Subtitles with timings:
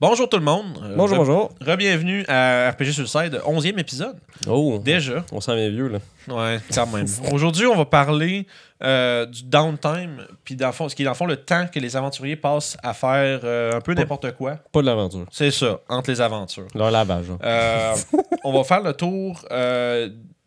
[0.00, 0.78] Bonjour tout le monde.
[0.82, 1.50] Euh, Bonjour, re- bonjour.
[1.60, 4.16] Re-bienvenue à RPG Suicide, 11e épisode.
[4.48, 5.26] Oh, Déjà.
[5.30, 5.98] on s'en vient vieux, là.
[6.28, 7.04] Ouais, quand même.
[7.32, 8.46] Aujourd'hui, on va parler
[8.82, 11.66] euh, du downtime, puis dans le fond, ce qui est dans le fond le temps
[11.66, 14.56] que les aventuriers passent à faire euh, un peu n'importe quoi.
[14.72, 15.26] Pas de l'aventure.
[15.30, 16.66] C'est ça, entre les aventures.
[16.74, 17.26] Leur lavage.
[17.44, 17.94] Euh,
[18.44, 19.44] on va faire le tour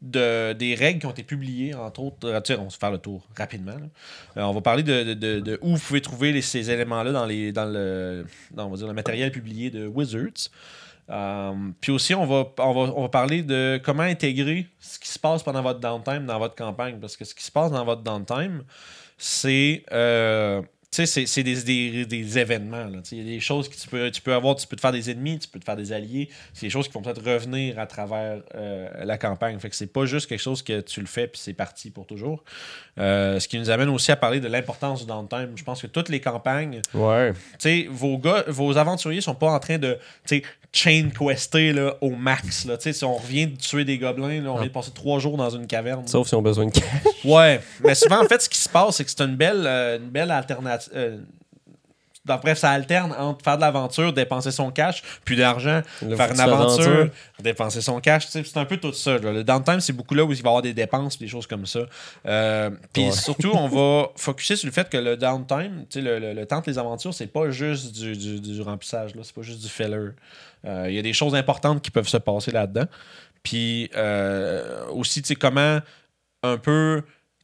[0.03, 2.27] de, des règles qui ont été publiées, entre autres.
[2.27, 3.77] euh, on va faire le tour rapidement.
[4.37, 7.51] Euh, on va parler de, de- de- où vous pouvez trouver ces éléments-là dans, les,
[7.51, 10.49] dans, le, dans, on va dire, le matériel publié de Wizards.
[11.09, 15.07] Euh, puis aussi, on va, on, va, on va parler de comment intégrer ce qui
[15.07, 16.97] se passe pendant votre downtime dans votre campagne.
[16.99, 18.63] Parce que ce qui se passe dans votre downtime,
[19.17, 19.83] c'est.
[20.93, 22.85] Tu sais, c'est- c'est des, des, des événements.
[22.85, 22.99] là.
[23.11, 24.55] Il y a des choses que tu peux, tu peux avoir.
[24.55, 26.29] Tu peux te faire des ennemis, tu peux te faire des alliés.
[26.53, 29.57] C'est des choses qui vont peut-être revenir à travers euh, la campagne.
[29.59, 32.05] Fait que c'est pas juste quelque chose que tu le fais puis c'est parti pour
[32.05, 32.43] toujours.
[32.99, 35.53] Euh, ce qui nous amène aussi à parler de l'importance du downtime.
[35.55, 37.33] Je pense que toutes les campagnes, Ouais.
[37.33, 39.97] tu sais, vos gars, vos aventuriers sont pas en train de,
[40.75, 42.65] chain quester là, au max.
[42.65, 42.77] Là.
[42.79, 45.49] Si on revient de tuer des gobelins, là, on vient de passer trois jours dans
[45.51, 46.07] une caverne.
[46.07, 46.83] Sauf si on a besoin de cash.
[47.23, 49.97] Ouais, mais souvent, en fait, ce qui se passe, c'est que c'est une belle, euh,
[49.99, 50.82] une belle alternative.
[50.95, 51.17] Euh,
[52.25, 57.09] bref, ça alterne entre faire de l'aventure, dépenser son cash, puis Là, faire une aventure,
[57.39, 58.27] dépenser son cash.
[58.27, 59.17] C'est un peu tout ça.
[59.17, 59.31] là.
[59.33, 61.65] Le downtime, c'est beaucoup là où il va y avoir des dépenses, des choses comme
[61.65, 61.81] ça.
[62.25, 63.11] Euh, puis Ouais.
[63.11, 63.67] surtout, on
[64.03, 66.65] va focuser sur le fait que le downtime, tu sais, le, le- le temps de
[66.67, 70.11] les aventures, c'est pas juste du, du- du remplissage, là, c'est pas juste du filler.
[70.65, 72.85] Euh, Il y a des choses importantes qui peuvent se passer là-dedans.
[73.43, 75.79] Puis euh, aussi, tu sais, comment
[76.41, 77.03] un peu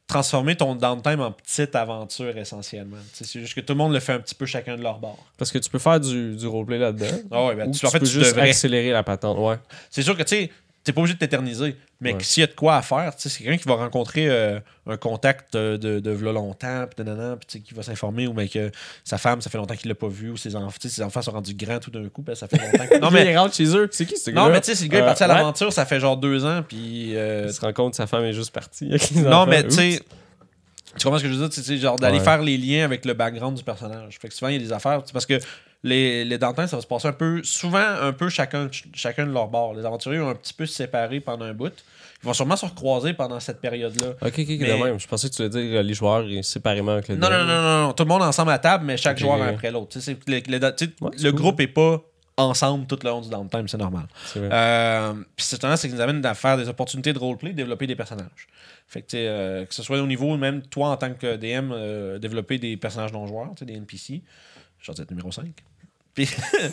[0.10, 2.98] transformer ton downtime en petite aventure essentiellement.
[3.14, 5.24] C'est juste que tout le monde le fait un petit peu chacun de leur bord.
[5.38, 7.06] Parce que tu peux faire du, du roleplay là-dedans.
[7.32, 8.50] Ah ouais, ben, Ou tu, tu, fait, peux tu juste devrais.
[8.50, 9.38] accélérer la patente.
[9.38, 9.58] Ouais.
[9.92, 10.52] C'est sûr que tu sais,
[10.84, 12.24] t'es pas obligé de t'éterniser, mais Ouais.
[12.24, 14.60] s'il y a de quoi à faire, tu sais, c'est quelqu'un qui va rencontrer euh,
[14.88, 18.28] un contact de, de, de v'là longtemps, puis nanana, puis tu sais, qui va s'informer,
[18.28, 18.72] ou mais que
[19.04, 21.04] sa femme, ça fait longtemps qu'il l'a pas vu, ou ses enfants, tu sais, ses
[21.04, 22.98] enfants sont rendus grands tout d'un coup, puis ça fait longtemps que...
[23.02, 23.90] Non, mais, il rentre chez eux.
[23.92, 24.54] C'est qui ce non, gars-là?
[24.56, 25.34] mais tu sais, si le gars est Euh, parti à ouais.
[25.36, 27.16] l'aventure, ça fait genre deux ans, puis...
[27.18, 28.90] euh, Il se rend compte que sa femme est juste partie.
[29.16, 30.00] Non, mais tu sais,
[30.98, 31.50] tu comprends ce que je veux dire?
[31.54, 32.24] Tu sais, genre d'aller Ouais.
[32.24, 34.18] faire les liens avec le background du personnage.
[34.20, 35.02] Fait que souvent, il y a des affaires.
[35.04, 35.40] tu sais, Parce que
[35.84, 39.48] les, les ça va se passer un peu, souvent un peu chacun, chacun de leur
[39.48, 39.74] bord.
[39.74, 41.72] Les aventuriers ont un petit peu séparés pendant un bout.
[42.22, 44.10] Ils vont sûrement se recroiser pendant cette période-là.
[44.22, 45.00] Ok, ok, Mais- de même.
[45.00, 47.46] Je pensais que tu voulais dire euh, les joueurs et séparément avec le Non, non,
[47.46, 47.94] non, non, non.
[47.94, 49.98] Tout le monde ensemble à table, mais chaque joueur après l'autre.
[50.06, 50.42] Le, le-
[51.02, 52.02] Ouais, le cool, groupe est pas
[52.36, 54.08] ensemble tout le long du downtime, c'est normal.
[54.36, 57.96] Euh, Puis c'est c'est qui nous amène à faire des opportunités de roleplay, développer des
[57.96, 58.48] personnages.
[58.88, 61.36] Fait que, tu sais, euh, que ce soit au niveau, même toi en tant que
[61.36, 64.22] DM, euh, développer des personnages non-joueurs, tu sais, des NPC.
[64.80, 65.48] Je vais numéro 5.
[66.14, 66.28] Puis,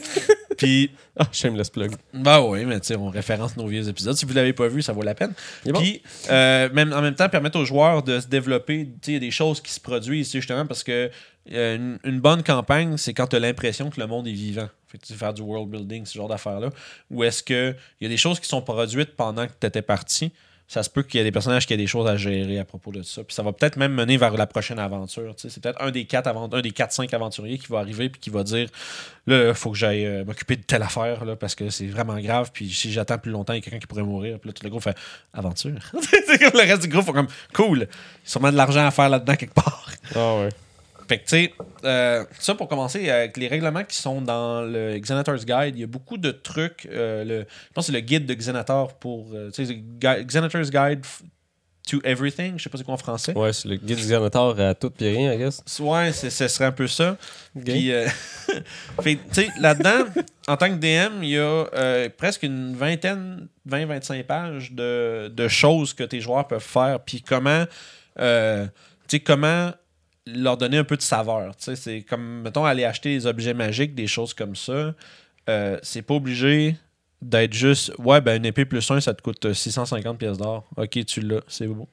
[0.57, 1.93] puis Ah, shameless plug.
[2.15, 4.17] bah oui, mais tu sais, on référence nos vieux épisodes.
[4.17, 5.35] Si vous l'avez pas vu, ça vaut la peine.
[5.65, 5.81] Est bon.
[5.81, 8.87] Puis, euh, même, en même temps, permettre aux joueurs de se développer.
[8.87, 11.11] Tu sais, il y a des choses qui se produisent, justement, parce que
[11.53, 14.69] euh, une, une bonne campagne, c'est quand tu as l'impression que le monde est vivant.
[14.89, 16.71] Fait que tu faire du world building, ce genre d'affaires-là.
[17.11, 20.33] Ou est-ce qu'il y a des choses qui sont produites pendant que tu étais parti
[20.69, 22.65] ça se peut qu'il y ait des personnages qui aient des choses à gérer à
[22.65, 23.23] propos de ça.
[23.23, 25.33] Puis ça va peut-être même mener vers la prochaine aventure.
[25.37, 28.31] C'est peut-être un des quatre avant- un des 4-5 aventuriers qui va arriver puis qui
[28.31, 28.69] va dire
[29.29, 32.19] Là, il faut que j'aille euh, m'occuper de telle affaire là, parce que c'est vraiment
[32.19, 32.51] grave.
[32.53, 34.39] Puis si j'attends plus longtemps, il y a quelqu'un qui pourrait mourir.
[34.41, 34.97] Puis là, tout le groupe fait
[35.33, 35.73] Aventure.
[35.93, 37.79] Le reste du groupe font comme Cool.
[37.79, 37.89] Il y a
[38.25, 39.91] sûrement de l'argent à faire là-dedans quelque part.
[40.15, 40.49] Ah ouais.
[41.09, 41.53] Fait que, tu sais,
[41.85, 45.85] euh, ça pour commencer, avec les règlements qui sont dans le Xenator's Guide, il y
[45.85, 46.87] a beaucoup de trucs.
[46.91, 49.29] euh, le, je pense que c'est le guide de Xenator pour.
[49.35, 51.05] euh, tu sais, Gui- Xenator's Guide
[51.89, 52.55] to Everything.
[52.59, 53.33] Je sais pas c'est quoi en français.
[53.37, 55.63] Ouais, c'est le guide du Xanator à tout pis rien, I guess.
[55.79, 57.17] Ouais, ce serait un peu ça.
[57.65, 58.09] Puis, euh,
[59.05, 60.07] tu sais, là-dedans,
[60.49, 61.43] en tant que DM, il y a
[61.75, 66.99] euh, presque une vingtaine, 20-25 pages de, de choses que tes joueurs peuvent faire.
[67.01, 67.65] Puis comment,
[68.19, 68.65] euh,
[69.07, 69.71] tu sais, comment
[70.27, 71.55] leur donner un peu de saveur.
[71.59, 74.95] C'est comme, mettons, aller acheter des objets magiques, des choses comme ça.
[75.49, 76.77] Euh, c'est pas obligé
[77.23, 80.69] d'être juste, ouais, ben une épée plus 1, ça te coûte 650 pièces d'or.
[80.77, 81.89] Ok, tu l'as, c'est beau.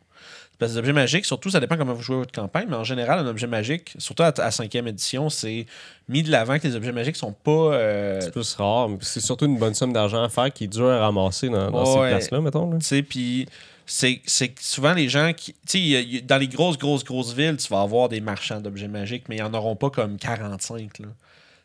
[0.60, 2.84] Parce que les objets magiques, surtout, ça dépend comment vous jouez votre campagne, mais en
[2.84, 5.66] général, un objet magique, surtout à, à 5e édition, c'est
[6.08, 7.52] mis de l'avant que les objets magiques sont pas.
[7.52, 10.68] euh, C'est plus rare, mais c'est surtout une bonne somme d'argent à faire qui est
[10.68, 12.10] dur à ramasser dans, dans Ouais.
[12.10, 12.78] ces places-là, mettons.
[12.80, 13.48] Tu sais, puis
[13.86, 15.54] c'est c'est que souvent les gens qui.
[15.68, 19.26] Tu sais, dans les grosses, grosses, grosses villes, tu vas avoir des marchands d'objets magiques,
[19.30, 21.00] mais ils en auront pas comme 45.
[21.00, 21.08] Là.
[21.08, 21.08] Tu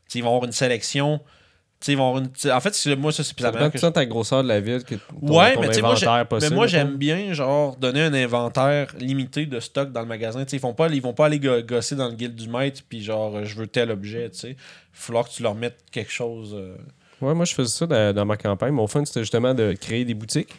[0.08, 1.20] sais, ils vont avoir une sélection.
[1.86, 4.60] Ils vont En fait, moi, ça, c'est plus Ça dépend que ta grosseur de la
[4.60, 6.54] ville, que ton, Ouais, ton mais moi, inventaire Mais possible.
[6.56, 10.42] moi, j'aime bien, genre, donner un inventaire limité de stock dans le magasin.
[10.44, 12.48] Tu sais, ils vont pas, ils vont pas aller go- gosser dans le guild du
[12.48, 14.48] maître, puis genre, je veux tel objet, tu sais.
[14.50, 14.58] Il va
[14.92, 16.54] falloir que tu leur mettes quelque chose.
[16.58, 16.74] euh.
[17.20, 18.72] Ouais, moi, je faisais ça dans, dans ma campagne.
[18.72, 20.54] Mon fun, c'était justement de créer des boutiques,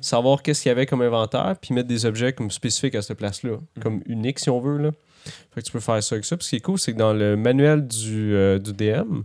[0.00, 3.16] savoir qu'est-ce qu'il y avait comme inventaire, puis mettre des objets comme spécifiques à cette
[3.18, 4.78] place-là, comme uniques, si on veut.
[4.78, 4.90] Là.
[5.54, 6.36] Fait que tu peux faire ça avec ça.
[6.36, 9.22] Puis ce qui est cool, c'est que dans le manuel du, euh, du DM,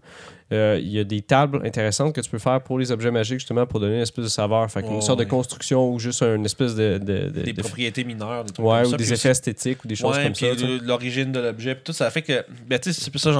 [0.53, 3.39] euh, il y a des tables intéressantes que tu peux faire pour les objets magiques,
[3.39, 4.69] justement, pour donner une espèce de saveur.
[4.69, 6.97] Fait une Ouais, sorte de construction ou juste une espèce de.
[7.00, 8.44] de- de- Des de- propriétés mineures.
[8.44, 8.97] Des trucs ouais, comme ou ça.
[8.97, 10.65] des effets esthétiques ou des choses ouais, comme puis ça.
[10.83, 11.75] l'origine de l'objet.
[11.83, 12.45] Tout ça fait que.
[12.68, 13.31] Ben, tu sais, c'est ça,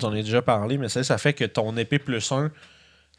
[0.00, 2.50] j'en, ai déjà parlé, mais ça, ça fait que ton épée plus 1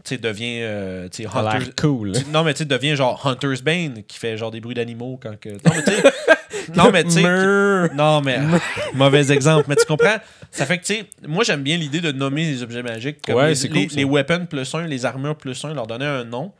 [0.03, 0.59] tu sais, devient.
[0.62, 2.13] euh, tu sais, Ça a l'air Hunter's- cool.
[2.33, 5.38] Non, mais tu sais, devient genre Hunter's Bane, qui fait genre des bruits d'animaux quand
[5.39, 5.50] que.
[5.50, 5.92] Non, mais tu.
[6.75, 7.95] non, mais tu sais.
[7.95, 8.39] Non, mais
[8.94, 9.66] mauvais exemple.
[9.68, 10.18] Mais tu comprends?
[10.51, 13.18] Ça fait que, tu sais, moi, j'aime bien l'idée de nommer les objets magiques.
[13.25, 16.51] Comme Ouais, les, les, weapons plus 1, les armures plus 1, leur donner un nom.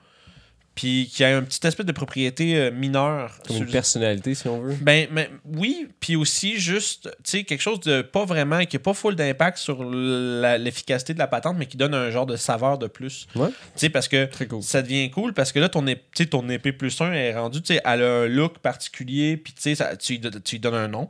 [0.80, 3.38] Puis qu'il y a un petit aspect de propriété euh, mineure.
[3.46, 4.78] Comme sur- une personnalité, si on veut.
[4.80, 5.08] ben,
[5.44, 9.16] oui, puis aussi juste, tu sais, quelque chose de pas vraiment, qui n'a pas full
[9.18, 13.28] d'impact sur l'efficacité de la patente, mais qui donne un genre de saveur de plus.
[13.36, 13.50] Ouais.
[13.50, 14.64] Tu sais, parce que cool.
[14.64, 17.74] ça devient cool, parce que là, ton, ép- ton épée plus 1 est rendue, tu
[17.74, 20.20] sais, elle a un look particulier, puis tu sais, tu
[20.54, 21.10] lui donnes un nom.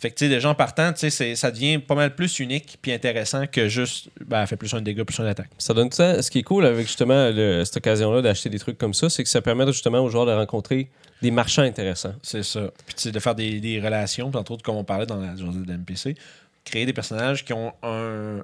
[0.00, 2.78] Fait que, tu sais, déjà en partant, tu sais, ça devient pas mal plus unique
[2.80, 5.50] puis intéressant que juste, ben, fait plus un dégât, plus un attaque.
[5.58, 6.22] Ça donne ça.
[6.22, 9.22] Ce qui est cool avec justement le- cette occasion-là d'acheter des trucs comme ça, c'est
[9.22, 10.88] que ça permet justement aux joueurs de rencontrer
[11.20, 12.14] des marchands intéressants.
[12.22, 12.70] C'est ça.
[12.86, 15.36] Puis tu sais, de faire des, des relations, entre autres, comme on parlait dans la
[15.36, 16.14] journée de NPC,
[16.64, 18.38] créer des personnages qui ont un,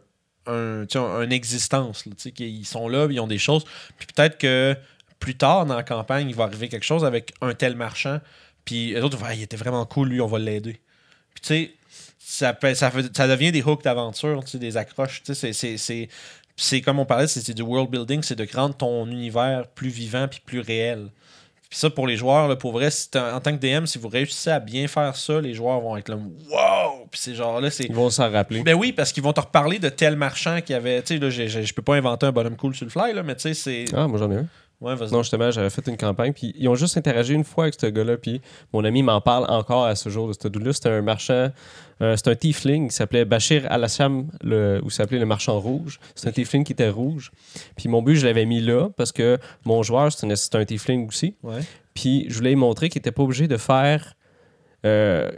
[0.47, 0.85] un,
[1.23, 3.65] une existence, là, tu sais, qui ils sont là, ils ont des choses.
[3.99, 4.77] Puis peut-être que
[5.19, 8.21] plus tard dans la campagne, il va arriver quelque chose avec un tel marchand,
[8.67, 10.81] puis les autres vont Ah, il était vraiment cool, lui, on va l'aider.
[11.37, 11.71] Puis tu sais,
[12.19, 15.23] ça, peut- ça, ça devient des hooks d'aventure, tu sais, des accroches.
[15.23, 15.53] Tu sais,
[16.57, 20.27] c'est- comme on parlait, c'est du world building, c'est de rendre ton univers plus vivant
[20.27, 21.09] puis plus réel.
[21.69, 24.51] Puis ça, pour les joueurs, là, pour vrai, en tant que DM, si vous réussissez
[24.51, 27.07] à bien faire ça, les joueurs vont être là, wow!
[27.11, 27.85] Puis c'est genre là, c'est.
[27.85, 28.63] Ils vont s'en rappeler.
[28.63, 31.03] Ben oui, parce qu'ils vont te reparler de tel marchand qui avait.
[31.03, 33.35] Tu sais, là, je peux pas inventer un bonhomme cool sur le fly, là, mais
[33.35, 33.85] tu sais, c'est.
[33.95, 34.47] Ah, moi j'en ai un.
[34.81, 34.95] Ouais.
[35.11, 37.87] Non, justement, j'avais fait une campagne, puis ils ont juste interagi une fois avec ce
[37.87, 38.43] gars-là, puis
[38.75, 40.73] mon ami m'en parle encore à ce jour de ce dude-là.
[40.75, 41.51] C'était un marchand,
[42.03, 45.99] euh, c'était un tiefling qui s'appelait Bachir Alassam, le, ou s'appelait le marchand rouge.
[46.15, 47.31] C'est un tiefling qui était rouge.
[47.77, 51.09] Puis mon but, je l'avais mis là, parce que mon joueur, c'est un, c'est tiefling
[51.09, 51.37] aussi.
[51.43, 51.61] Ouais.
[51.95, 54.15] Puis je voulais lui montrer qu'il était pas obligé de faire
[54.85, 55.31] euh,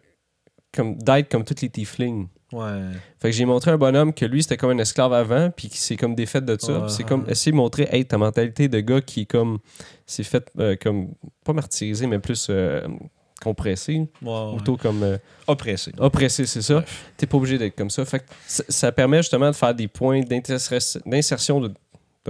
[0.73, 2.27] comme d'être comme tous les tieflings.
[2.53, 2.81] Ouais.
[3.21, 5.77] Fait que j'ai montré un bonhomme que lui, c'était comme un esclave avant, puis qui
[5.79, 6.81] s'est comme défait de ça.
[6.81, 9.59] Ouais, c'est comme essayer de montrer, hey, ta mentalité de gars qui est comme.
[10.07, 11.09] s'est fait euh, comme.
[11.45, 12.87] pas martyrisé, mais plus euh,
[13.43, 14.09] compressé.
[14.23, 14.55] Ouais.
[14.57, 15.03] Plutôt comme.
[15.03, 15.93] euh, Oppressé.
[15.99, 16.83] oppressé, c'est ça.
[17.19, 18.05] T'es pas obligé d'être comme ça.
[18.07, 20.23] Fait que ça, permet justement de faire des points
[21.05, 21.73] d'insertion de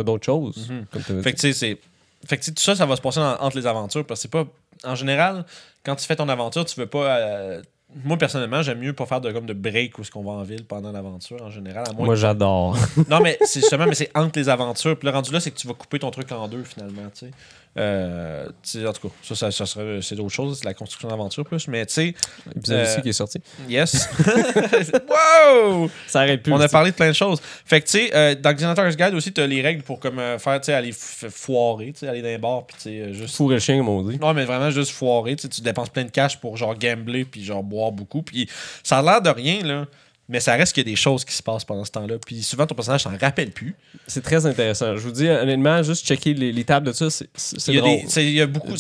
[0.03, 0.69] d'autres choses.
[0.71, 0.87] Mhm.
[0.93, 1.79] comme Fait que tu sais, c'est.
[2.27, 4.31] Fait que tout ça, ça va se passer dans- entre les aventures parce que c'est
[4.31, 4.47] pas.
[4.85, 5.45] En général,
[5.85, 7.17] quand tu fais ton aventure, tu veux pas.
[7.19, 7.63] euh,
[8.05, 10.43] Moi, personnellement, j'aime mieux pas faire de, comme de break où est-ce qu'on va en
[10.43, 11.85] ville pendant l'aventure, en général.
[11.89, 12.77] À moins Moi, j'adore.
[13.09, 14.99] Non, mais c'est justement, mais c'est entre les aventures.
[14.99, 17.27] Puis le rendu là, c'est que tu vas couper ton truc en deux, finalement, tu
[17.27, 17.31] sais.
[17.77, 21.45] Euh, en tout cas, ça, ça, ça serait, c'est d'autres choses, c'est la construction d'aventure
[21.45, 21.69] plus.
[21.69, 22.15] Mais tu sais,
[22.55, 23.41] L'épisode Euh, ici qui est sorti.
[23.69, 24.09] yes.
[25.09, 25.91] wow!
[26.07, 26.53] Ça arrête plus.
[26.53, 27.41] On a parlé de plein de choses.
[27.65, 30.19] Fait que, tu sais, euh, dans Xenotar's Guide aussi, tu as les règles pour comme,
[30.19, 32.91] euh, faire, tu sais, aller foirer, tu sais, aller dans les bars, puis tu sais,
[33.01, 33.37] euh, juste.
[33.37, 34.19] Fourrer le chien, comme on dit.
[34.19, 35.37] Non, mais vraiment juste foirer.
[35.37, 38.23] Tu dépenses plein de cash pour genre gambler puis genre boire beaucoup.
[38.23, 38.49] Puis
[38.83, 39.87] ça a l'air de rien, là.
[40.31, 42.17] Mais ça reste qu'il y a des choses qui se passent pendant ce temps-là.
[42.25, 43.75] Puis souvent, ton personnage s'en rappelle plus.
[44.07, 44.95] C'est très intéressant.
[44.95, 47.79] Je vous dis, honnêtement, juste checker les, les tables de ça, c'est c'est Il y,
[47.79, 47.97] a drôle.
[48.15, 48.73] des- il y a beaucoup.
[48.73, 48.77] Là.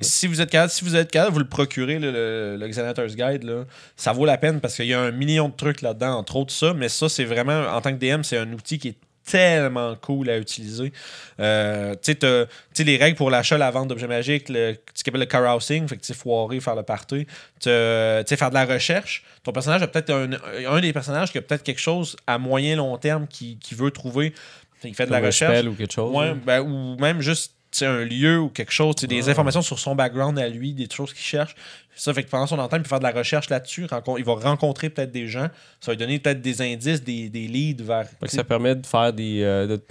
[0.00, 3.16] si vous êtes capable, si vous êtes capable, vous le procurez, le, le, le Xanator's
[3.16, 3.64] Guide, là,
[3.96, 6.52] ça vaut la peine parce qu'il y a un million de trucs là-dedans, entre autres
[6.52, 6.72] ça.
[6.72, 8.96] Mais ça, c'est vraiment, en tant que DM, c'est un outil qui est
[9.26, 10.92] tellement cool à utiliser.
[11.40, 15.20] Euh, tu sais, les règles pour l'achat, la vente d'objets magiques, le, ce qu'on appelle
[15.20, 17.26] le carousing, fait que tu foirer, faire le party,
[17.60, 19.24] tu sais, faire de la recherche.
[19.42, 20.30] Ton personnage a peut-être un,
[20.66, 23.90] un des personnages qui a peut-être quelque chose à moyen long terme qui, qui veut
[23.90, 24.32] trouver.
[24.80, 25.52] Qu'il fait de la recherche.
[25.54, 26.14] spell ou quelque chose.
[26.14, 26.34] Ouais, là.
[26.34, 30.48] ben, ou même juste un lieu ou quelque chose, des informations sur son background à
[30.48, 31.54] lui, des choses qu'il cherche.
[31.94, 33.86] Ça fait que pendant son temps, il peut faire de la recherche là-dessus.
[34.18, 35.48] Il va rencontrer peut-être des gens.
[35.80, 38.06] Ça va lui donner peut-être des indices, des, des leads vers.
[38.06, 39.82] Fait que ça permet de faire des, euh, de,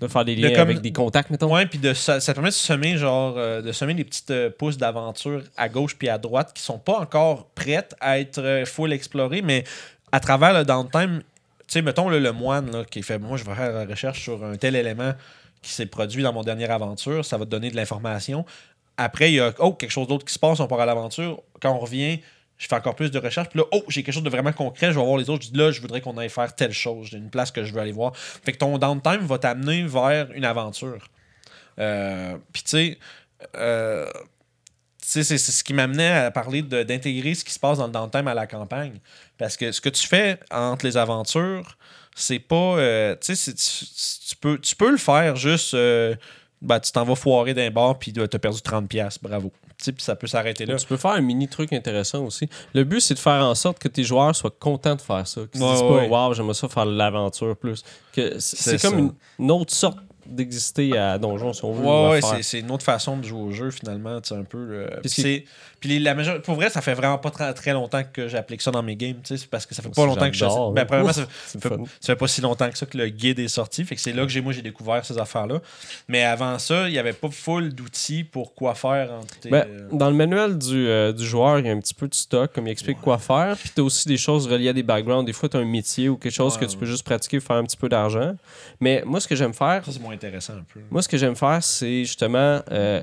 [0.00, 1.54] de faire des De liens comme- avec des contacts, mettons.
[1.54, 4.50] Ouais, puis de, ça, ça permet de semer genre euh, de semer des petites euh,
[4.50, 8.92] pousses d'aventure à gauche puis à droite qui sont pas encore prêtes à être full
[8.92, 9.64] explorées, mais
[10.12, 13.44] à travers le downtime, tu sais, mettons là, le moine là, qui fait moi je
[13.44, 15.12] vais faire la recherche sur un tel élément
[15.62, 18.44] qui s'est produit dans mon dernière aventure, ça va te donner de l'information.
[18.96, 21.42] Après, il y a oh, quelque chose d'autre qui se passe, on part à l'aventure.
[21.60, 22.20] Quand on revient,
[22.58, 23.48] je fais encore plus de recherche.
[23.48, 24.92] Puis là, oh, j'ai quelque chose de vraiment concret.
[24.92, 25.44] Je vais voir les autres.
[25.44, 27.08] Je dis là, je voudrais qu'on aille faire telle chose.
[27.10, 28.14] J'ai une place que je veux aller voir.
[28.16, 31.08] Fait que ton downtime va t'amener vers une aventure.
[31.78, 32.98] Euh, Puis tu sais,
[33.56, 34.10] euh,
[34.98, 38.34] c'est ce qui m'amenait à parler d'intégrer ce qui se passe dans le downtime à
[38.34, 39.00] la campagne.
[39.38, 41.78] Parce que ce que tu fais entre les aventures,
[42.14, 42.54] c'est pas.
[42.78, 45.74] euh, tu sais, tu, peux, tu peux le faire juste.
[45.74, 46.14] euh,
[46.62, 49.18] ben, tu t'en vas foirer d'un bar puis tu as perdu 30$.
[49.22, 49.50] Bravo.
[49.78, 50.76] tu sais, puis ça peut s'arrêter là.
[50.76, 52.50] Tu peux faire un mini truc intéressant aussi.
[52.74, 55.40] Le but, c'est de faire en sorte que tes joueurs soient contents de faire ça.
[55.50, 56.08] Qu'ils se Ouais, disent ouais.
[56.08, 57.82] pas, waouh, j'aimerais ça faire l'aventure plus.
[58.38, 59.96] C'est comme une, une autre sorte
[60.30, 61.84] d'exister à Donjon, si on veut.
[61.84, 64.58] ou Ouais, c'est- une autre façon de jouer au jeu, finalement, tu un peu.
[64.58, 65.44] euh, Puis
[65.80, 68.70] puis la major- pour vrai, ça fait vraiment pas très, très longtemps que j'applique ça
[68.70, 70.44] dans mes games, tu sais, c'est parce que ça fait pas longtemps que je
[70.74, 71.70] Ben, premièrement, ça, fait,
[72.00, 74.22] ça pas si longtemps que ça que le guide est sorti, fait que c'est là
[74.24, 75.60] que j'ai, moi, j'ai découvert ces affaires-là.
[76.08, 79.66] Mais avant ça, il y avait pas full d'outils pour quoi faire entre tes, Ben,
[79.68, 82.14] euh, dans le manuel du, euh, du joueur, il y a un petit peu de
[82.14, 83.56] stock, comme il explique quoi faire.
[83.56, 85.24] Puis tu as aussi des choses reliées à des backgrounds.
[85.24, 87.38] Des fois, tu as un métier ou quelque chose Ouais, que tu peux juste pratiquer
[87.38, 88.34] pour faire un petit peu d'argent.
[88.80, 90.80] Mais moi, ce que j'aime faire, Ça, c'est moins intéressant un peu.
[90.90, 93.02] moi, ce que j'aime faire, c'est justement euh,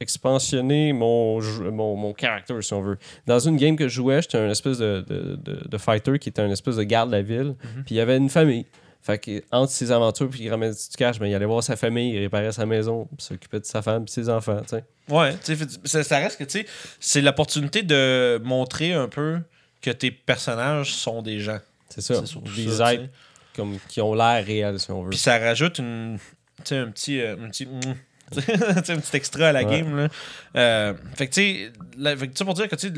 [0.00, 2.98] expansionner mon, mon, mon character, si on veut.
[3.26, 6.28] Dans une game que je jouais, j'étais un espèce de, de, de- de fighter qui
[6.30, 7.54] était un espèce de garde de la ville.
[7.84, 8.66] Puis il y avait une famille.
[9.02, 11.74] Fait que entre ses aventures puis il ramenait du cash, ben, il allait voir sa
[11.76, 14.60] famille, il réparait sa maison, puis s'occupait de sa femme puis ses enfants.
[14.60, 14.84] tu sais.
[15.08, 15.32] Ouais,
[15.84, 16.66] ça, ça reste que, tu sais,
[16.98, 19.38] c'est l'opportunité de montrer un peu
[19.80, 21.58] que tes personnages sont des gens.
[21.88, 22.22] C'est ça.
[22.54, 23.04] Des êtres.
[23.56, 25.10] Comme, qui ont l'air réels, si on veut.
[25.10, 26.18] Puis ça rajoute une,
[26.70, 27.80] un petit, euh, un petit, mm,
[28.36, 29.80] un petit extra à la Ouais.
[29.80, 29.96] game.
[29.96, 30.08] Là.
[30.56, 31.72] Euh, fait que tu
[32.36, 32.92] sais, pour dire que tu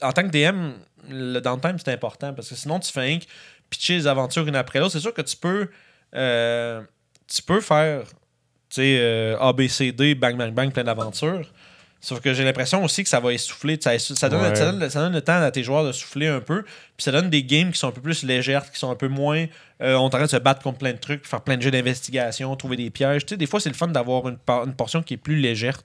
[0.00, 0.72] en tant que DM,
[1.10, 3.24] le downtime c'est important parce que sinon tu fais que
[3.70, 4.92] pitcher les aventures une après l'autre.
[4.92, 5.68] C'est sûr que tu peux,
[6.14, 6.82] euh,
[7.26, 11.52] tu peux faire, tu sais, euh, ABCD, bang bang bang, plein d'aventures.
[12.00, 13.76] Sauf que j'ai l'impression aussi que ça va essouffler.
[13.80, 14.54] Ça, ça donne, Ouais.
[14.54, 16.62] ça, donne, ça donne le temps à tes joueurs de souffler un peu.
[16.62, 19.08] Puis ça donne des games qui sont un peu plus légères, qui sont un peu
[19.08, 19.46] moins.
[19.82, 22.54] euh, on train de se battre contre plein de trucs, faire plein de jeux d'investigation,
[22.56, 23.26] trouver des pièges.
[23.26, 24.38] Tu sais, des fois, c'est le fun d'avoir une
[24.76, 25.80] portion qui est plus légère,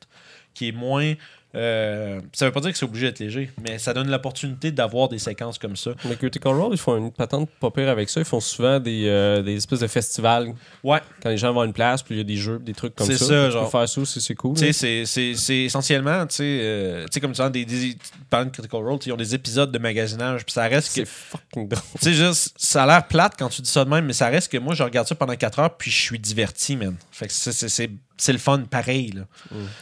[0.53, 1.13] qui est moins.
[1.55, 5.07] Euh, ça veut pas dire que c'est obligé d'être léger, mais ça donne l'opportunité d'avoir
[5.09, 5.91] des séquences comme ça.
[6.05, 8.19] Mais Critical Role, ils font une patente pas pire avec ça.
[8.21, 10.53] Ils font souvent des, euh, des espèces de festivals.
[10.83, 10.99] Ouais.
[11.21, 12.95] Quand les gens vont à une place, puis il y a des jeux, des trucs
[12.95, 13.17] comme ça.
[13.17, 13.69] C'est ça, genre.
[13.69, 14.57] faire ça aussi, c'est cool.
[14.57, 18.99] Tu sais, c'est- essentiellement, tu sais, euh, comme tu dis, des, des, de Critical Role,
[19.05, 21.83] ils ont des épisodes de magasinage, puis ça reste que C'est fucking drôle.
[22.01, 24.27] Tu sais, juste, ça a l'air plate quand tu dis ça de même, mais ça
[24.27, 26.95] reste que moi, je regarde ça pendant 4 heures, puis je suis diverti, man.
[27.11, 29.23] Fait que c'est- c'est- le fun pareil, là.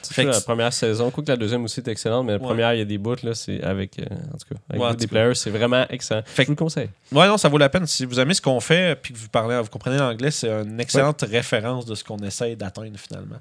[0.04, 2.44] Fait que- la première saison, quoi que la deuxième aussi est excellente, mais la Ouais.
[2.46, 4.88] première, il y a des bouts, là, c'est avec, euh, en tout cas, avec Ouais,
[4.90, 6.22] en des players, c'est vraiment excellent.
[6.26, 6.90] Fait je vous le conseille.
[7.12, 7.86] Ouais, non, ça vaut la peine.
[7.88, 10.80] Si vous aimez ce qu'on fait, puis que vous parlez, vous comprenez l'anglais, c'est une
[10.80, 13.40] excellente référence de ce qu'on essaye d'atteindre finalement.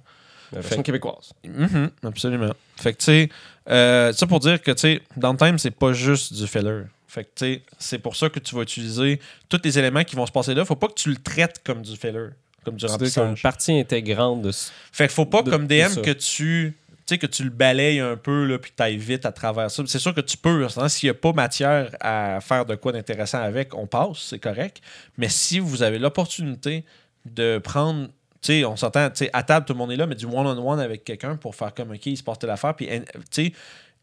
[0.53, 1.33] La version québécoise.
[1.45, 2.51] Mhm, absolument.
[2.77, 3.29] Fait que, tu sais,
[3.71, 6.83] euh, ça pour dire que, tu sais, Downtime, c'est pas juste du filler.
[7.07, 10.17] Fait que, tu sais, c'est pour ça que tu vas utiliser tous les éléments qui
[10.17, 10.65] vont se passer là.
[10.65, 12.31] Faut pas que tu le traites comme du filler,
[12.64, 15.88] comme du C'est une partie intégrante de ce- Fait qu'il faut pas, de- comme DM,
[15.88, 16.00] ça.
[16.00, 16.76] que tu.
[17.21, 19.83] Que tu le balayes un peu, là, puis que tu ailles vite à travers ça.
[19.85, 20.69] C'est sûr que tu peux.
[20.87, 24.81] S'il n'y a pas matière à faire de quoi d'intéressant avec, on passe, c'est correct.
[25.19, 26.85] Mais si vous avez l'opportunité
[27.26, 28.07] de prendre.
[28.07, 30.25] Tu sais, on s'entend, tu sais, à table, tout le monde est là, mais du
[30.25, 33.47] one-on-one avec quelqu'un pour faire comme, OK, il se passe telle affaire, puis, in- tu
[33.47, 33.52] sais,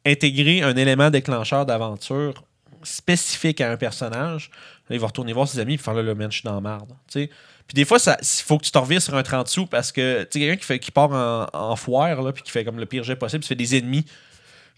[0.05, 2.43] intégrer un élément déclencheur d'aventure
[2.83, 4.49] spécifique à un personnage.
[4.89, 6.55] Là, il va retourner voir ses amis et faire là, le man, je suis dans
[6.55, 6.91] la marde.
[7.07, 7.29] Sais.
[7.67, 10.23] Puis des fois, il faut que tu te revires sur un 30 sous parce que
[10.23, 13.03] quelqu'un qui, fait, qui part en, en foire là, puis qui fait comme le pire
[13.03, 14.05] jet possible, tu fais des ennemis.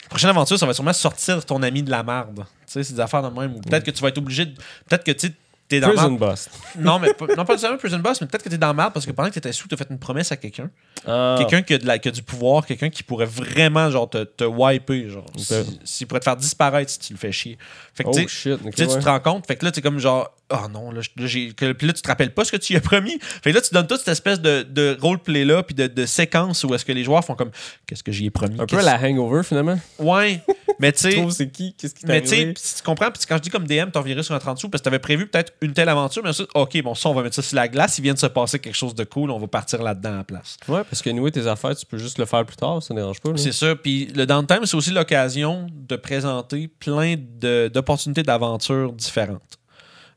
[0.04, 2.46] La prochaine aventure, ça va sûrement sortir ton ami de la marde.
[2.66, 3.56] Sais, c'est des affaires de même.
[3.56, 4.56] Ou peut-être que tu vas être obligé de.
[4.88, 5.32] Peut-être que tu
[5.70, 6.12] t'es dans Prison.
[6.12, 6.50] Bust.
[6.78, 9.06] Non, mais pas- non, pas nécessairement Prison Boss, mais peut-être que t'es dans marde parce
[9.06, 10.70] que pendant que t'étais sous, t'as fait une promesse à quelqu'un.
[11.08, 15.10] Ah, Quelqu'un qui, qui a du pouvoir, quelqu'un qui pourrait vraiment genre te, te wiper.
[15.10, 17.58] Genre, si- s'il pourrait te faire disparaître si tu le fais chier.
[17.94, 18.60] Fait que oh shit.
[18.76, 21.54] tu te rends compte, fait que là, tu comme genre, oh non, là, là, j'ai.
[21.54, 23.18] Puis là, tu te rappelles pas ce que tu y as promis.
[23.20, 26.64] Fait que là, tu donnes toute cette espèce de, de roleplay-là, puis de, de séquence
[26.64, 27.52] où est-ce que les joueurs font comme,
[27.86, 28.60] qu'est-ce que j'y ai promis?
[28.60, 29.80] Un peu la hangover, finalement.
[30.00, 30.42] Ouais,
[30.80, 31.26] mais tu sais.
[31.32, 31.74] c'est qui?
[31.78, 34.24] Qu'est-ce qui Mais tu sais, tu comprends, puis quand je dis comme DM, t'en virais
[34.24, 36.82] sur un 30 sous parce que t'avais prévu peut-être une telle aventure, mais ensuite, ok,
[36.84, 38.76] bon, ça, on va mettre ça sur la glace, il vient de se passer quelque
[38.76, 40.58] chose de cool, on va partir là-dedans à la place.
[40.68, 43.00] Ouais, parce que nous, tes affaires, tu peux juste le faire plus tard, ça ne
[43.00, 43.32] dérange pas.
[43.36, 43.76] C'est ça.
[43.76, 49.59] Puis le downtime, c'est aussi l'occasion de présenter plein de- d'opportunités d'aventure différentes.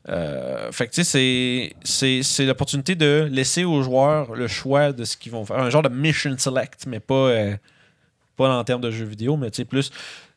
[0.09, 4.91] Euh, fait que tu sais, c'est- c'est c'est l'opportunité de laisser aux joueurs le choix
[4.91, 5.57] de ce qu'ils vont faire.
[5.59, 7.55] Un genre de mission select, mais pas, euh,
[8.35, 9.91] pas en termes de jeux vidéo, mais tu sais, plus.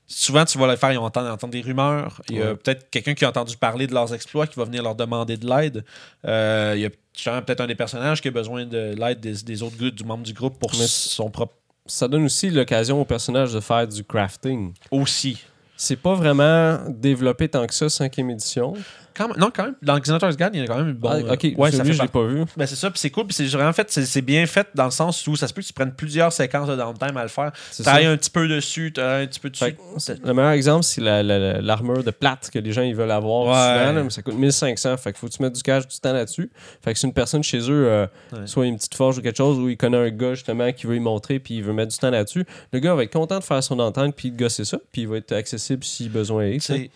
[0.08, 2.23] Souvent, tu vas le faire, ils vont entendre, des rumeurs.
[2.30, 2.54] Il y a Ouais.
[2.54, 5.49] peut-être quelqu'un qui a entendu parler de leurs exploits qui va venir leur demander de
[5.49, 5.85] l'aide.
[6.25, 9.62] Euh, il y a peut-être un des personnages qui a besoin de l'aide des, des
[9.64, 11.54] autres du membre du groupe pour Mais- son propre.
[11.87, 14.75] Ça donne aussi l'occasion aux personnages de faire du crafting.
[14.92, 15.42] Aussi.
[15.76, 18.75] C'est pas vraiment développé tant que ça, cinquième édition.
[19.16, 19.75] Quand même, non, quand même.
[19.82, 21.25] Dans Xenotars Guide, il y a quand même une bonne.
[21.28, 22.44] Ah, ok, ouais, ça je fait l'ai pas vu.
[22.56, 24.90] Ben, c'est ça, puis c'est cool, puis c'est vraiment fait, c'est bien fait dans le
[24.90, 27.52] sens où ça se peut que tu prennes plusieurs séquences de downtime à le faire.
[27.82, 29.64] Travaille un petit peu dessus, travaille un petit peu dessus.
[29.64, 32.94] Fait Le meilleur exemple, c'est la- la- la- l'armure de plate que les gens ils
[32.94, 33.80] veulent avoir Ouais.
[33.80, 34.96] souvent, là, mais ça coûte 1500.
[34.96, 36.50] Fait qu'il faut que tu mettes du cash du temps là-dessus.
[36.82, 38.46] Fait que si une personne chez eux, euh, Ouais.
[38.46, 40.96] soit une petite forge ou quelque chose, où il connaît un gars justement qui veut
[40.96, 43.44] y montrer, puis il veut mettre du temps là-dessus, le gars va être content de
[43.44, 46.90] faire son entente, puis de gosser ça, puis il va être accessible si besoin est.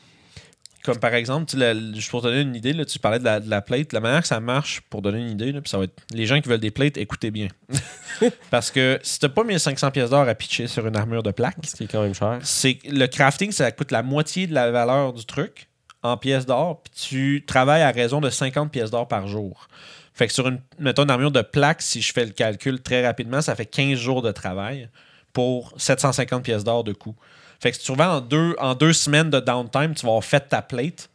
[0.83, 1.59] Comme par exemple, tu
[1.95, 3.93] juste pour te donner une idée, là, tu parlais de la, de la plate.
[3.93, 6.41] La manière que ça marche, pour donner une idée, là, ça va être les gens
[6.41, 7.49] qui veulent des plates, écoutez bien.
[8.51, 11.57] Parce que si t'as pas 1500 pièces d'or à pitcher sur une armure de plaque,
[11.65, 12.39] Ce qui est quand même cher.
[12.43, 15.69] c'est le crafting, ça coûte la moitié de la valeur du truc
[16.03, 19.69] en pièces d'or, puis tu travailles à raison de 50 pièces d'or par jour.
[20.15, 23.07] Fait que sur une, mettons, une armure de plaque, si je fais le calcul très
[23.07, 24.89] rapidement, ça fait 15 jours de travail
[25.33, 27.15] pour 750 pièces d'or de coût.
[27.61, 30.25] Fait que si tu revends en deux, en deux semaines de downtime, tu vas avoir
[30.25, 31.09] fait ta plate,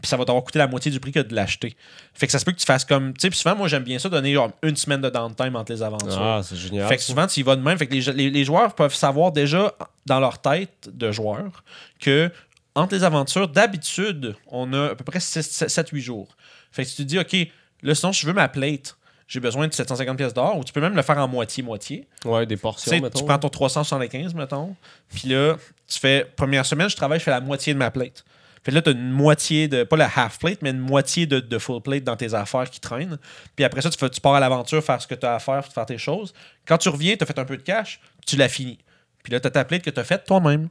[0.00, 1.76] puis ça va t'avoir coûté la moitié du prix que de l'acheter.
[2.14, 3.12] Fait que ça se peut que tu fasses comme.
[3.16, 5.82] Tu sais, souvent, moi, j'aime bien ça, donner genre, une semaine de downtime entre les
[5.82, 6.20] aventures.
[6.20, 6.88] Ah, c'est génial.
[6.88, 7.78] Fait que souvent, tu y vas de même.
[7.78, 9.72] Fait que les, les- les joueurs peuvent savoir déjà
[10.06, 11.64] dans leur tête de joueurs
[12.00, 12.30] que
[12.76, 16.36] entre les aventures, d'habitude, on a à peu près 7-8 jours.
[16.70, 17.36] Fait que tu te dis, OK,
[17.82, 18.96] là, sinon, si je veux ma plate,
[19.30, 22.04] j'ai besoin de 750 pièces d'or, ou tu peux même le faire en moitié-moitié.
[22.24, 23.20] Ouais, des portions, mettons.
[23.20, 24.74] tu prends ton 375, mettons,
[25.08, 25.56] puis là,
[25.86, 28.24] tu fais, première semaine, je travaille, je fais la moitié de ma plate.
[28.64, 31.26] Fait que là, tu as une moitié de, pas la half plate, mais une moitié
[31.26, 33.18] de, de full plate dans tes affaires qui traînent.
[33.54, 35.38] Puis après ça, tu, fais, tu pars à l'aventure, faire ce que tu as à
[35.38, 36.34] faire, faire tes choses.
[36.66, 38.78] Quand tu reviens, tu as fait un peu de cash, tu l'as fini.
[39.22, 40.68] Puis là, tu as ta plate que tu as faite toi-même.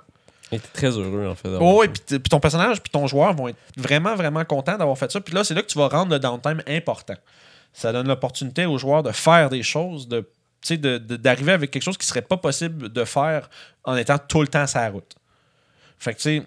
[0.52, 1.48] Et t'es très heureux, en fait.
[1.60, 4.98] Oh, oui, puis puis ton personnage, puis ton joueur vont être vraiment, vraiment contents d'avoir
[4.98, 5.22] fait ça.
[5.22, 7.16] Puis là, c'est là que tu vas rendre le downtime important.
[7.74, 10.26] Ça donne l'opportunité aux joueurs de faire des choses, de,
[10.98, 13.50] d'arriver avec quelque chose qui serait pas possible de faire
[13.84, 15.16] en étant tout le temps sur la route.
[15.98, 16.42] Fait que, tu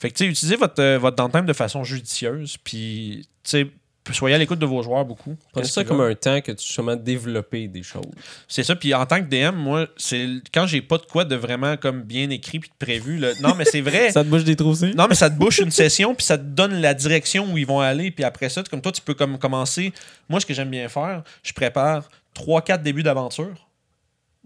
[0.00, 3.70] sais, utilisez votre, euh, votre de façon judicieuse, puis, tu sais,
[4.12, 5.36] soyez à l'écoute de vos joueurs beaucoup.
[5.52, 8.04] Prenez ça comme un temps que tu justement développer des choses.
[8.48, 8.74] C'est ça.
[8.74, 12.02] Puis en tant que DM, moi, c'est quand j'ai pas de quoi de vraiment comme
[12.02, 13.18] bien écrit puis de prévu.
[13.18, 13.32] là.
[13.40, 14.10] Non, mais c'est vrai.
[14.12, 14.94] Ça te bouge des trous aussi?
[14.94, 17.66] Non, mais ça te bouche une session, puis ça te donne la direction où ils
[17.66, 19.92] vont aller, puis après ça, comme toi, tu peux comme commencer.
[20.28, 23.69] Moi, ce que j'aime bien faire, je prépare 3-4 débuts d'aventure.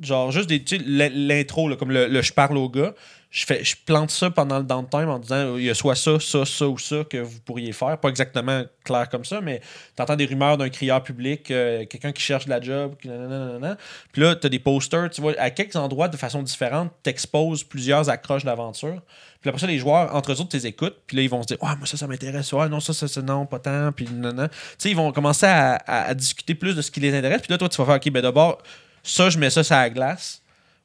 [0.01, 2.95] Genre, juste des, l'intro, comme le, je parle au gars.
[3.31, 6.19] Je, fais, je plante ça pendant le downtime en disant il y a soit ça,
[6.21, 7.99] ça, ça ou ça que vous pourriez faire.
[7.99, 9.61] Pas exactement clair comme ça, mais
[9.97, 13.77] t'entends des rumeurs d'un crieur public, euh, quelqu'un qui cherche de la job, nanana, nanana.
[14.13, 18.09] Puis là, t'as des posters, tu vois, à quelques endroits de façon différente, t'exposes plusieurs
[18.09, 19.01] accroches d'aventure.
[19.41, 20.99] Puis après ça, les joueurs, entre eux autres, t'es écoutent.
[21.07, 22.53] Puis là, ils vont se dire Ouais, moi, ça, ça m'intéresse.
[22.53, 23.91] Ouais, non, ça, ça, ça, non, pas tant.
[23.93, 24.33] Puis non.
[24.33, 27.43] Tu sais, ils vont commencer à, à- à discuter plus de ce qui les intéresse.
[27.43, 28.63] Puis là, toi, tu vas faire OK, ben d'abord,
[29.05, 30.41] ça, je mets ça sur la glace.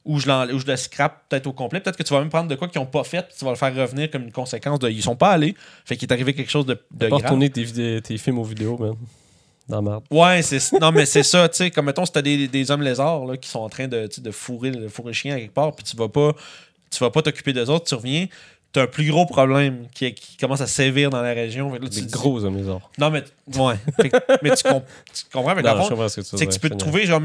[0.06, 1.78] Ou je, ou je le scrape peut-être au complet.
[1.78, 3.20] Peut-être que tu vas même prendre de quoi qu'ils n'ont pas fait.
[3.28, 4.88] Puis tu vas le faire revenir comme une conséquence de.
[4.88, 5.54] Ils sont pas allés.
[5.84, 7.20] Fait qu'il est arrivé quelque chose de, de grave.
[7.22, 8.94] retourner tes, tes films aux vidéos, man.
[9.68, 10.04] Dans la merde.
[10.10, 12.80] Ouais, c'est non mais c'est ça, tu sais, comme mettons si t'as des, des hommes
[12.82, 15.52] lézards là, qui sont en train de, de fourrer le fourrer le chien à quelque
[15.54, 16.32] part, puis tu vas pas
[16.90, 18.26] tu vas pas t'occuper des autres, tu reviens,
[18.72, 21.70] t'as un plus gros problème qui, qui commence à sévir dans la région.
[21.72, 22.90] Là, tu Des dis- gros hommes lézards.
[22.98, 23.22] Non mais
[23.54, 24.10] ouais, Fait
[24.42, 26.36] mais tu, comp- tu comprends mais dans Non, le je fond, comprends ce que tu
[26.38, 27.20] c'est que tu peux te trouver genre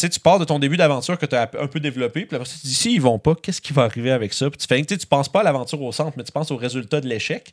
[0.00, 2.48] sais, tu pars de ton début d'aventure que tu as un peu développé, puis après
[2.48, 4.50] ça, tu te dis, si ils vont pas, qu'est-ce qui va arriver avec ça?
[4.50, 6.56] Puis tu fais, tu tu penses pas à l'aventure au centre, mais tu penses au
[6.56, 7.52] résultat de l'échec.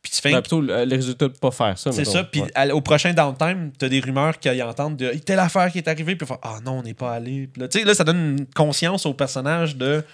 [0.00, 1.90] Puis tu fais, Ben, plutôt le, le résultat de pas faire ça.
[1.90, 2.22] c'est ça.
[2.24, 2.70] Puis Ouais.
[2.70, 6.14] au prochain downtime, t'as des rumeurs qui entendent de telle affaire qui est arrivée.
[6.14, 7.48] Puis ah non, on n'est pas allé.
[7.56, 10.04] Là, tu ça donne une conscience au personnage de.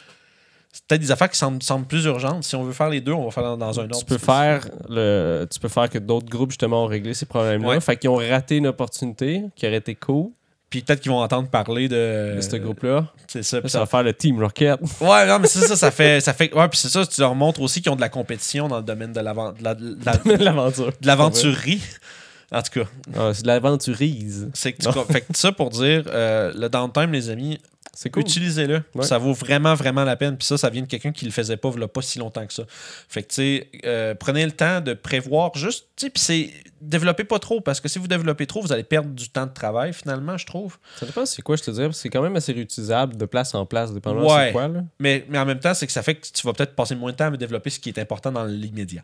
[0.73, 2.45] C'est peut-être des affaires qui semblent, semblent plus urgentes.
[2.45, 3.99] Si on veut faire les deux, on va faire dans, dans un autre.
[3.99, 7.69] Tu peux faire le, tu peux faire que d'autres groupes justement ont réglé ces problèmes-là.
[7.69, 7.81] Ouais.
[7.81, 10.31] Fait qu'ils ont raté une opportunité qui aurait été cool
[10.75, 12.33] Puis peut-être qu'ils vont entendre parler de.
[12.35, 13.07] de ce groupe-là.
[13.29, 13.61] C'est ça.
[13.61, 14.81] Puis ça ça- va faire le Team Rocket.
[15.01, 16.21] Ouais, non, mais c'est ça, ça fait.
[16.21, 18.67] Ça fait ouais, puis c'est ça, tu leur montres aussi qu'ils ont de la compétition
[18.67, 20.91] dans le domaine de l'avan- de la- de la- de L'aventure.
[21.05, 21.81] l'aventurerie.
[22.51, 24.49] En tout cas, Ah, c'est de l'aventurise.
[24.53, 25.13] c'est que tu.
[25.13, 27.61] fait que ça pour dire, euh, le downtime, les amis,
[27.95, 28.23] C'est cool.
[28.23, 28.83] Utilisez-le.
[28.95, 29.05] Ouais.
[29.05, 30.37] Ça vaut vraiment, vraiment la peine.
[30.37, 32.53] Puis ça, ça vient de quelqu'un qui le faisait pas, il pas si longtemps que
[32.53, 32.65] ça.
[33.09, 36.51] Fait que, tu sais, euh, prenez le temps de prévoir juste, tu sais, puis c'est.
[36.81, 39.53] Développez pas trop, parce que si vous développez trop, vous allez perdre du temps de
[39.53, 40.77] travail, finalement, je trouve.
[40.97, 41.87] Ça dépend c'est quoi, je te dirais.
[41.87, 44.47] parce que C'est quand même assez réutilisable de place en place, dépendamment Ouais.
[44.49, 44.69] c'est quoi.
[44.69, 44.83] Là.
[44.99, 47.13] Mais, mais en même temps, c'est que ça fait que tu vas peut-être passer moins
[47.13, 49.03] de temps à développer ce qui est important dans l'immédiat.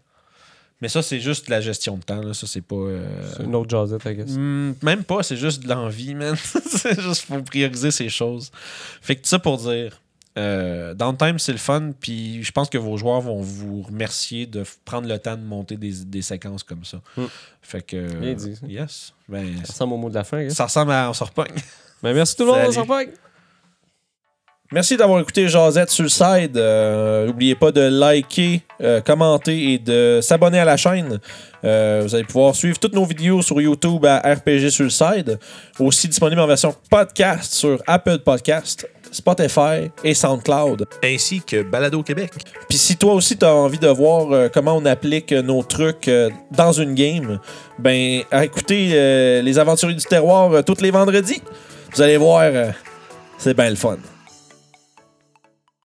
[0.81, 2.33] Mais ça, c'est juste la gestion de temps, là.
[2.35, 2.75] Ça, c'est pas.
[2.75, 3.05] euh,
[3.37, 4.31] C'est une autre jazzette, I guess.
[4.31, 6.35] Hmm, même pas, c'est juste de l'envie, man.
[6.67, 8.51] c'est juste faut prioriser ces choses.
[9.03, 10.01] Fait que ça pour dire,
[10.39, 14.65] euh, downtime, c'est le fun, puis je pense que vos joueurs vont vous remercier de
[14.87, 17.01] prendre le temps de monter des, des séquences comme ça.
[17.17, 17.27] Hmm.
[17.61, 18.15] Fait que.
[18.15, 18.67] Bien dit, ça.
[18.67, 19.13] Yes.
[19.29, 20.55] Ben, Ça ressemble au mot de la fin, guess.
[20.55, 21.53] ça ressemble à On se repogne.
[22.03, 23.03] Ben, merci tout le monde, on se revoit.
[24.73, 26.57] Merci d'avoir écouté le side.
[26.57, 31.19] Euh, N'oubliez pas de liker, euh, commenter et de s'abonner à la chaîne.
[31.65, 35.41] Euh, vous allez pouvoir suivre toutes nos vidéos sur YouTube à RPG sur le side.
[35.81, 40.87] Aussi disponible en version podcast sur Apple Podcast, Spotify et SoundCloud.
[41.03, 42.31] Ainsi que Balado Québec.
[42.69, 45.65] Puis si toi aussi tu as envie de voir euh, comment on applique euh, nos
[45.65, 47.41] trucs euh, dans une game,
[47.79, 51.43] ben euh, les aventuriers du terroir tous les vendredis.
[51.93, 52.49] Vous allez voir,
[53.37, 53.97] c'est bien le fun.